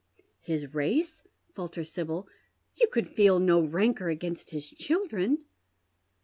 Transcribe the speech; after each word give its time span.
"His 0.49 0.73
race?" 0.73 1.25
falters 1.53 1.91
Sibyl." 1.91 2.27
You 2.81 2.87
could 2.87 3.07
feel 3.07 3.37
no 3.37 3.61
rancour 3.63 4.07
against 4.09 4.49
his 4.49 4.67
children." 4.71 5.45